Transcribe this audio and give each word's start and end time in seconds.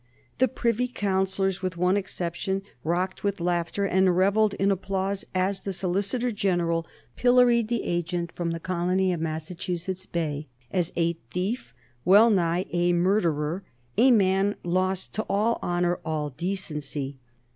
The 0.39 0.47
Privy 0.47 0.87
Councillors, 0.87 1.61
with 1.61 1.77
one 1.77 1.95
exception, 1.95 2.63
rocked 2.83 3.23
with 3.23 3.39
laughter 3.39 3.85
and 3.85 4.17
revelled 4.17 4.55
in 4.55 4.71
applause 4.71 5.25
as 5.35 5.61
the 5.61 5.73
Solicitor 5.73 6.31
General 6.31 6.87
pilloried 7.15 7.67
the 7.67 7.83
agent 7.83 8.31
from 8.31 8.49
the 8.49 8.59
colony 8.59 9.13
of 9.13 9.21
Massachusetts 9.21 10.07
Bay 10.07 10.47
as 10.71 10.91
a 10.95 11.13
thief, 11.29 11.75
well 12.03 12.31
nigh 12.31 12.65
a 12.71 12.93
murderer, 12.93 13.63
a 13.95 14.09
man 14.09 14.55
lost 14.63 15.13
to 15.13 15.25
all 15.29 15.59
honor, 15.61 15.99
all 16.03 16.31
decency. 16.31 17.19